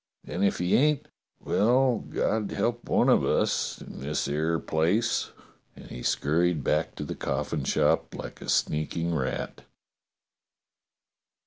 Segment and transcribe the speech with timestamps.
[0.25, 1.07] and if he ain't—
[1.45, 5.29] well, God help one of us in this 'ere place!"
[5.75, 9.61] And he scurried back to the coffin shop like a sneaking rat.